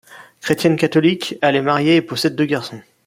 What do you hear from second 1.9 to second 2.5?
et possède deux